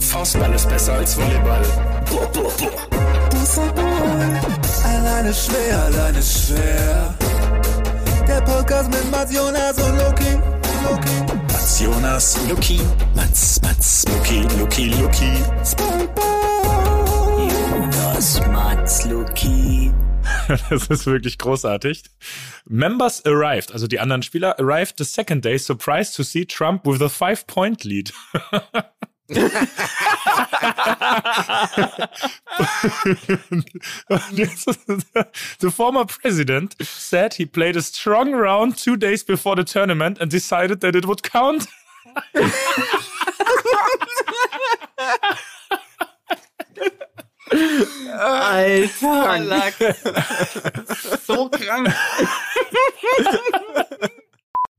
Faustball 0.00 0.54
ist 0.54 0.68
besser 0.68 0.92
als 0.94 1.16
Volleyball. 1.16 1.62
Alleine 4.84 5.34
schwer, 5.34 5.82
alleine 5.84 6.22
schwer. 6.22 7.14
Der 8.26 8.40
Podcast 8.42 8.90
mit 8.90 9.10
Mats 9.10 9.34
Jonas 9.34 9.78
und 9.78 9.96
Loki. 9.98 10.38
Loki. 10.84 11.32
Mats 11.52 11.80
Jonas, 11.80 12.36
Luki, 12.48 12.80
Mats, 13.16 13.60
Mats, 13.62 14.04
Luki, 14.08 14.46
Luki, 14.58 14.84
Luki. 14.90 15.32
Jonas, 17.48 18.40
Mats, 18.48 19.04
Luki. 19.06 19.92
Das 20.70 20.86
ist 20.88 21.06
wirklich 21.06 21.38
großartig. 21.38 22.04
Members 22.66 23.24
arrived, 23.26 23.72
also 23.72 23.86
die 23.86 24.00
anderen 24.00 24.22
Spieler 24.22 24.58
arrived 24.58 24.96
the 24.98 25.04
second 25.04 25.44
day, 25.44 25.58
surprised 25.58 26.16
to 26.16 26.22
see 26.22 26.46
Trump 26.46 26.86
with 26.86 27.02
a 27.02 27.08
five-point 27.08 27.84
lead. 27.84 28.12
the 35.58 35.70
former 35.70 36.06
president 36.06 36.74
said 36.80 37.34
he 37.34 37.44
played 37.44 37.76
a 37.76 37.82
strong 37.82 38.32
round 38.32 38.78
two 38.78 38.96
days 38.96 39.22
before 39.22 39.54
the 39.54 39.64
tournament 39.64 40.18
and 40.18 40.30
decided 40.30 40.80
that 40.80 40.96
it 40.96 41.04
would 41.06 41.22
count. 41.22 41.66
Alter, 48.18 49.94
so 51.26 51.48
krank. 51.48 51.94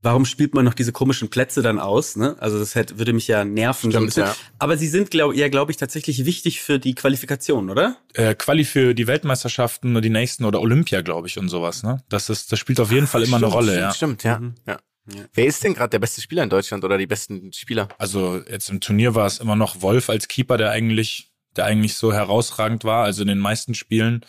Warum 0.02 0.24
spielt 0.24 0.54
man 0.54 0.64
noch 0.64 0.72
diese 0.72 0.92
komischen 0.92 1.28
Plätze 1.28 1.60
dann 1.60 1.78
aus? 1.78 2.16
Ne? 2.16 2.34
Also 2.40 2.58
das 2.58 2.74
hätte, 2.74 2.98
würde 2.98 3.12
mich 3.12 3.28
ja 3.28 3.44
nerven. 3.44 3.90
Stimmt, 3.92 4.16
ja. 4.16 4.34
Aber 4.58 4.78
sie 4.78 4.88
sind 4.88 5.10
glaub, 5.10 5.34
ja, 5.34 5.48
glaube 5.48 5.72
ich, 5.72 5.76
tatsächlich 5.76 6.24
wichtig 6.24 6.62
für 6.62 6.78
die 6.78 6.94
Qualifikation, 6.94 7.68
oder? 7.68 7.98
Äh, 8.14 8.34
Quali 8.34 8.64
für 8.64 8.94
die 8.94 9.06
Weltmeisterschaften, 9.06 10.00
die 10.00 10.08
nächsten 10.08 10.46
oder 10.46 10.62
Olympia, 10.62 11.02
glaube 11.02 11.28
ich, 11.28 11.36
und 11.38 11.50
sowas. 11.50 11.82
Ne? 11.82 12.02
Das 12.08 12.30
ist, 12.30 12.50
das 12.50 12.58
spielt 12.58 12.80
auf 12.80 12.90
jeden 12.90 13.06
Fall 13.06 13.24
immer 13.24 13.36
eine 13.36 13.46
Stimmt, 13.48 13.54
Rolle. 13.54 13.92
Stimmt, 13.92 14.22
Ja. 14.24 14.40
stimmt 14.40 14.64
ja. 14.66 14.74
ja. 14.74 15.24
Wer 15.34 15.46
ist 15.46 15.62
denn 15.64 15.74
gerade 15.74 15.90
der 15.90 15.98
beste 15.98 16.22
Spieler 16.22 16.44
in 16.44 16.50
Deutschland 16.50 16.82
oder 16.84 16.96
die 16.96 17.06
besten 17.06 17.52
Spieler? 17.52 17.88
Also 17.98 18.40
jetzt 18.48 18.70
im 18.70 18.80
Turnier 18.80 19.14
war 19.14 19.26
es 19.26 19.38
immer 19.38 19.56
noch 19.56 19.82
Wolf 19.82 20.08
als 20.08 20.28
Keeper, 20.28 20.56
der 20.56 20.70
eigentlich, 20.70 21.29
der 21.56 21.64
eigentlich 21.64 21.94
so 21.94 22.12
herausragend 22.12 22.84
war, 22.84 23.04
also 23.04 23.22
in 23.22 23.28
den 23.28 23.38
meisten 23.38 23.74
Spielen. 23.74 24.24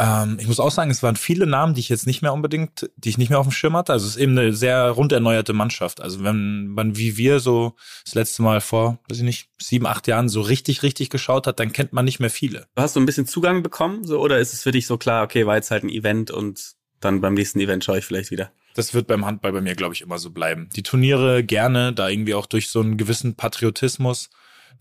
Ähm, 0.00 0.38
ich 0.40 0.48
muss 0.48 0.60
auch 0.60 0.70
sagen, 0.70 0.90
es 0.90 1.02
waren 1.02 1.16
viele 1.16 1.46
Namen, 1.46 1.74
die 1.74 1.80
ich 1.80 1.88
jetzt 1.88 2.06
nicht 2.06 2.20
mehr 2.20 2.32
unbedingt, 2.32 2.90
die 2.96 3.10
ich 3.10 3.18
nicht 3.18 3.30
mehr 3.30 3.38
auf 3.38 3.46
dem 3.46 3.52
Schirm 3.52 3.76
hatte. 3.76 3.92
Also 3.92 4.06
es 4.06 4.16
ist 4.16 4.20
eben 4.20 4.36
eine 4.36 4.52
sehr 4.52 4.90
rund 4.90 5.12
erneuerte 5.12 5.52
Mannschaft. 5.52 6.00
Also 6.00 6.24
wenn 6.24 6.68
man 6.68 6.96
wie 6.96 7.16
wir 7.16 7.38
so 7.38 7.76
das 8.04 8.14
letzte 8.14 8.42
Mal 8.42 8.60
vor, 8.60 8.98
weiß 9.08 9.18
ich 9.18 9.24
nicht, 9.24 9.48
sieben, 9.60 9.86
acht 9.86 10.08
Jahren 10.08 10.28
so 10.28 10.40
richtig, 10.40 10.82
richtig 10.82 11.10
geschaut 11.10 11.46
hat, 11.46 11.60
dann 11.60 11.72
kennt 11.72 11.92
man 11.92 12.04
nicht 12.04 12.18
mehr 12.18 12.30
viele. 12.30 12.66
Du 12.74 12.82
hast 12.82 12.94
so 12.94 13.00
ein 13.00 13.06
bisschen 13.06 13.26
Zugang 13.26 13.62
bekommen, 13.62 14.04
so, 14.04 14.20
oder 14.20 14.38
ist 14.38 14.52
es 14.52 14.62
für 14.62 14.72
dich 14.72 14.86
so 14.86 14.98
klar, 14.98 15.22
okay, 15.22 15.46
war 15.46 15.56
jetzt 15.56 15.70
halt 15.70 15.84
ein 15.84 15.90
Event 15.90 16.30
und 16.30 16.74
dann 16.98 17.20
beim 17.20 17.34
nächsten 17.34 17.60
Event 17.60 17.84
schaue 17.84 17.98
ich 17.98 18.04
vielleicht 18.04 18.30
wieder? 18.30 18.50
Das 18.74 18.94
wird 18.94 19.06
beim 19.06 19.24
Handball 19.24 19.52
bei 19.52 19.60
mir, 19.60 19.76
glaube 19.76 19.94
ich, 19.94 20.02
immer 20.02 20.18
so 20.18 20.30
bleiben. 20.30 20.68
Die 20.74 20.82
Turniere 20.82 21.44
gerne, 21.44 21.92
da 21.92 22.08
irgendwie 22.08 22.34
auch 22.34 22.46
durch 22.46 22.70
so 22.70 22.80
einen 22.80 22.96
gewissen 22.96 23.36
Patriotismus, 23.36 24.30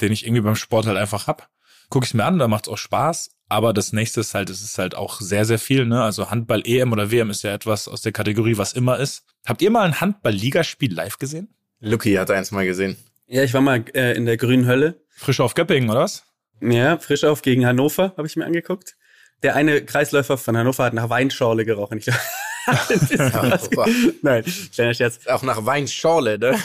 den 0.02 0.12
ich 0.12 0.26
irgendwie 0.26 0.42
beim 0.42 0.56
Sport 0.56 0.88
halt 0.88 0.98
einfach 0.98 1.28
hab. 1.28 1.50
Gucke 1.94 2.08
ich 2.08 2.16
mir 2.16 2.26
an, 2.26 2.40
da 2.40 2.48
macht's 2.48 2.70
auch 2.70 2.78
Spaß. 2.80 3.30
Aber 3.50 3.72
das 3.72 3.94
nächste 3.94 4.22
ist 4.22 4.34
halt, 4.34 4.50
es 4.50 4.64
ist 4.64 4.80
halt 4.80 4.96
auch 4.96 5.22
sehr, 5.22 5.46
sehr 5.46 5.60
viel. 5.60 5.86
Ne? 5.86 6.02
Also 6.02 6.32
Handball 6.32 6.64
EM 6.66 6.92
oder 6.92 7.12
WM 7.12 7.30
ist 7.30 7.44
ja 7.44 7.54
etwas 7.54 7.88
aus 7.88 8.02
der 8.02 8.12
Kategorie, 8.12 8.58
was 8.58 8.74
immer 8.74 8.98
ist. 8.98 9.26
Habt 9.46 9.62
ihr 9.62 9.70
mal 9.70 9.84
ein 9.84 10.02
Handball-Ligaspiel 10.02 10.92
live 10.92 11.20
gesehen? 11.20 11.54
Lucky 11.82 12.16
hat 12.16 12.32
eins 12.32 12.50
mal 12.50 12.66
gesehen. 12.66 12.98
Ja, 13.28 13.44
ich 13.44 13.54
war 13.54 13.62
mal 13.62 13.86
äh, 13.94 14.18
in 14.18 14.26
der 14.26 14.38
grünen 14.38 14.66
Hölle. 14.66 15.04
Frisch 15.12 15.40
auf 15.40 15.54
Göppingen, 15.54 15.92
oder 15.92 16.00
was? 16.00 16.24
Ja, 16.62 16.98
frisch 16.98 17.26
auf 17.26 17.44
gegen 17.44 17.64
Hannover, 17.64 18.16
habe 18.18 18.26
ich 18.26 18.36
mir 18.38 18.46
angeguckt. 18.46 18.96
Der 19.44 19.56
eine 19.56 19.86
Kreisläufer 19.86 20.40
von 20.40 20.58
Hannover 20.58 20.86
hat 20.86 20.96
nach 20.96 21.12
Weinschorle 21.12 21.64
gerochen. 21.64 22.00
Ich 22.00 22.06
das 22.66 22.90
ist 22.90 23.20
was 23.20 23.34
Hannover. 23.34 23.86
Nein, 24.24 24.44
kleiner 24.74 24.96
Scherz. 24.96 25.20
Auch 25.28 25.44
nach 25.44 25.64
Weinschorle, 25.64 26.40
ne? 26.40 26.58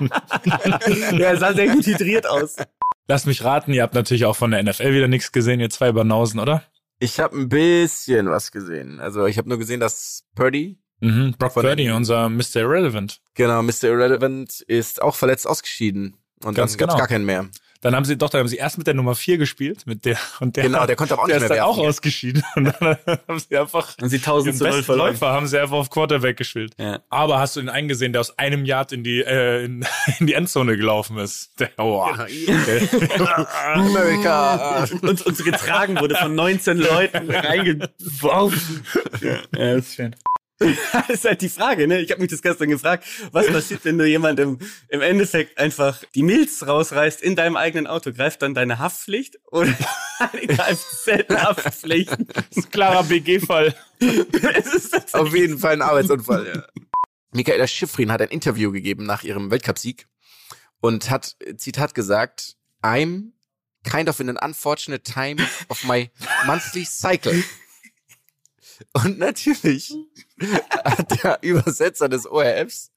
Ja, 1.18 1.36
sah 1.36 1.52
sehr 1.52 1.68
gut 1.68 1.86
hydriert 1.86 2.26
aus. 2.26 2.56
Lasst 3.08 3.26
mich 3.26 3.42
raten, 3.42 3.72
ihr 3.72 3.82
habt 3.82 3.94
natürlich 3.94 4.26
auch 4.26 4.36
von 4.36 4.50
der 4.50 4.62
NFL 4.62 4.92
wieder 4.92 5.08
nichts 5.08 5.32
gesehen, 5.32 5.60
ihr 5.60 5.70
zwei 5.70 5.92
Banausen, 5.92 6.38
oder? 6.40 6.62
Ich 7.00 7.18
habe 7.20 7.36
ein 7.36 7.48
bisschen 7.48 8.28
was 8.28 8.52
gesehen. 8.52 9.00
Also 9.00 9.26
ich 9.26 9.38
habe 9.38 9.48
nur 9.48 9.58
gesehen, 9.58 9.80
dass 9.80 10.24
Purdy, 10.34 10.78
Mhm, 11.00 11.36
Brock 11.38 11.54
Purdy, 11.54 11.90
unser 11.92 12.28
Mr. 12.28 12.56
Irrelevant. 12.56 13.20
genau, 13.34 13.62
Mr. 13.62 13.84
Irrelevant, 13.84 14.60
ist 14.62 15.00
auch 15.00 15.14
verletzt 15.14 15.46
ausgeschieden. 15.46 16.16
Und 16.44 16.54
Ganz 16.56 16.72
dann 16.72 16.78
gab's 16.78 16.92
genau. 16.94 16.96
gar 16.98 17.06
keinen 17.06 17.24
mehr. 17.24 17.46
Dann 17.80 17.94
haben 17.94 18.04
sie, 18.04 18.18
doch, 18.18 18.28
dann 18.28 18.40
haben 18.40 18.48
sie 18.48 18.56
erst 18.56 18.76
mit 18.76 18.88
der 18.88 18.94
Nummer 18.94 19.14
4 19.14 19.38
gespielt, 19.38 19.86
mit 19.86 20.04
der, 20.04 20.18
und 20.40 20.56
der, 20.56 20.64
Genau, 20.64 20.84
der 20.84 20.96
konnte 20.96 21.14
aber 21.14 21.22
auch 21.22 21.26
der 21.26 21.36
nicht 21.36 21.44
ist 21.44 21.50
mehr 21.50 21.58
dann 21.58 21.68
auch 21.68 21.78
ausgeschieden. 21.78 22.42
Und 22.56 22.64
dann 22.64 22.96
haben 23.06 23.38
sie 23.38 23.56
einfach 23.56 23.94
Und 24.00 24.08
sie 24.08 24.16
1000 24.16 24.54
den 24.54 24.58
zu 24.58 24.64
0 24.64 24.70
besten 24.70 24.84
verloren. 24.84 25.12
Läufer 25.12 25.28
haben 25.28 25.46
sie 25.46 25.58
einfach 25.58 25.76
auf 25.76 25.88
Quarterback 25.90 26.36
gespielt. 26.36 26.72
Ja. 26.78 27.00
Aber 27.08 27.38
hast 27.38 27.54
du 27.56 27.60
ihn 27.60 27.68
eingesehen, 27.68 28.12
der 28.12 28.20
aus 28.20 28.36
einem 28.36 28.64
Yard 28.64 28.92
in 28.92 29.04
die, 29.04 29.20
äh, 29.20 29.64
in, 29.64 29.86
in 30.18 30.26
die 30.26 30.34
Endzone 30.34 30.76
gelaufen 30.76 31.18
ist? 31.18 31.52
Der, 31.60 31.70
oh, 31.78 32.04
America. 33.74 34.84
Und 35.02 35.24
uns 35.24 35.44
getragen 35.44 36.00
wurde 36.00 36.16
von 36.16 36.34
19 36.34 36.78
Leuten 36.78 37.30
reingeworfen. 37.30 38.84
Ja, 39.20 39.38
das 39.52 39.86
ist 39.86 39.94
schön. 39.94 40.16
Das 40.92 41.08
ist 41.08 41.24
halt 41.24 41.40
die 41.40 41.48
Frage, 41.48 41.86
ne? 41.86 42.00
Ich 42.00 42.10
habe 42.10 42.20
mich 42.20 42.30
das 42.30 42.42
gestern 42.42 42.68
gefragt, 42.68 43.04
was 43.32 43.46
passiert, 43.46 43.84
wenn 43.84 43.98
du 43.98 44.06
jemandem 44.06 44.58
im 44.88 45.00
Endeffekt 45.00 45.58
einfach 45.58 46.02
die 46.14 46.22
Milz 46.22 46.66
rausreißt 46.66 47.22
in 47.22 47.36
deinem 47.36 47.56
eigenen 47.56 47.86
Auto? 47.86 48.12
Greift 48.12 48.42
dann 48.42 48.54
deine 48.54 48.78
Haftpflicht 48.78 49.38
oder 49.50 49.72
die 50.42 50.46
Kfz-Haftpflicht? 50.46 52.10
das 52.10 52.44
ist 52.50 52.66
ein 52.66 52.70
klarer 52.70 53.04
BG-Fall. 53.04 53.74
Es 54.00 54.74
ist 54.74 54.94
das 54.94 55.14
Auf 55.14 55.34
jeden 55.34 55.58
Fall 55.58 55.74
ein 55.74 55.82
Arbeitsunfall, 55.82 56.46
ja. 56.46 56.82
Michaela 57.32 57.66
Schifrin 57.66 58.10
hat 58.10 58.22
ein 58.22 58.28
Interview 58.28 58.72
gegeben 58.72 59.04
nach 59.04 59.22
ihrem 59.22 59.50
Weltcupsieg 59.50 60.08
und 60.80 61.10
hat, 61.10 61.36
Zitat 61.56 61.94
gesagt, 61.94 62.56
I'm 62.82 63.32
kind 63.84 64.08
of 64.08 64.20
in 64.20 64.28
an 64.28 64.38
unfortunate 64.40 65.04
time 65.04 65.36
of 65.68 65.84
my 65.84 66.10
monthly 66.46 66.84
cycle. 66.84 67.42
Und 68.92 69.18
natürlich 69.18 69.94
hat 70.84 71.22
der 71.22 71.38
Übersetzer 71.42 72.08
des 72.08 72.26
ORFs, 72.26 72.90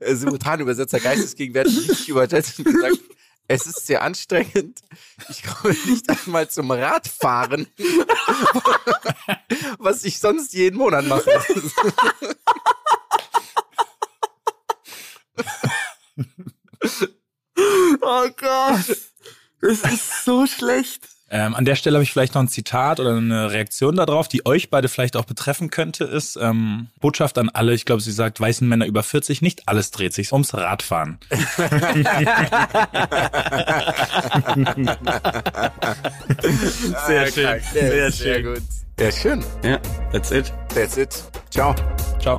äh, 0.00 0.14
Simultanübersetzer 0.14 1.00
geistesgegenwärtig 1.00 1.88
richtig 1.88 2.08
übersetzt 2.08 2.58
und 2.58 2.64
gesagt, 2.64 2.98
es 3.46 3.66
ist 3.66 3.86
sehr 3.86 4.02
anstrengend. 4.02 4.80
Ich 5.28 5.42
komme 5.42 5.74
nicht 5.86 6.08
einmal 6.08 6.50
zum 6.50 6.70
Radfahren, 6.70 7.66
was 9.78 10.04
ich 10.04 10.18
sonst 10.18 10.52
jeden 10.52 10.76
Monat 10.76 11.06
mache. 11.06 11.30
Oh 18.00 18.28
Gott. 18.36 18.96
Das 19.60 19.92
ist 19.92 20.24
so 20.24 20.46
schlecht. 20.46 21.08
Ähm, 21.30 21.54
an 21.54 21.64
der 21.64 21.74
Stelle 21.74 21.96
habe 21.96 22.04
ich 22.04 22.12
vielleicht 22.12 22.34
noch 22.34 22.42
ein 22.42 22.48
Zitat 22.48 23.00
oder 23.00 23.16
eine 23.16 23.50
Reaktion 23.50 23.96
darauf, 23.96 24.28
die 24.28 24.46
euch 24.46 24.70
beide 24.70 24.88
vielleicht 24.88 25.16
auch 25.16 25.26
betreffen 25.26 25.70
könnte, 25.70 26.04
ist 26.04 26.38
ähm, 26.40 26.88
Botschaft 27.00 27.36
an 27.36 27.50
alle, 27.50 27.74
ich 27.74 27.84
glaube, 27.84 28.00
sie 28.00 28.12
sagt, 28.12 28.40
weißen 28.40 28.66
Männer 28.66 28.86
über 28.86 29.02
40, 29.02 29.42
nicht 29.42 29.68
alles 29.68 29.90
dreht 29.90 30.14
sich 30.14 30.32
ums 30.32 30.54
Radfahren. 30.54 31.18
Sehr 37.06 37.26
schön. 37.30 37.60
Sehr 37.72 38.10
Sehr 38.10 38.12
schön. 38.12 38.44
gut. 38.44 38.62
Ja, 39.00 39.12
schön. 39.12 39.44
Ja, 39.62 39.78
that's 40.12 40.30
it. 40.30 40.52
That's 40.74 40.96
it. 40.96 41.22
Ciao. 41.50 41.74
Ciao. 42.20 42.38